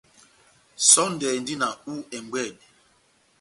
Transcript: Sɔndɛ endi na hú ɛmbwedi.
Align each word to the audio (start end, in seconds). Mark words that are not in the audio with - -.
Sɔndɛ 0.91 1.27
endi 1.37 1.55
na 1.61 1.67
hú 1.83 1.93
ɛmbwedi. 2.15 2.65